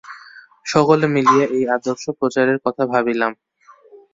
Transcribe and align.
সকলে 0.65 1.05
মিলিয়া 1.15 1.45
এই 1.55 1.63
আর্দশ-প্রচারের 1.73 2.57
কথা 2.65 2.83
ভাবিলাম। 2.93 3.31